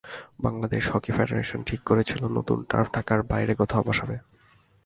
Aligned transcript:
Bangladesh 0.41 0.83
hockey 0.93 1.11
federation 1.11 1.59
ঠিক 1.63 1.81
করেছিল 1.83 2.21
নতুন 2.37 2.57
টার্ফ 2.69 2.87
ঢাকার 2.93 3.19
বাইরে 3.23 3.53
কোথাও 3.55 3.81
বসাবে। 3.83 4.15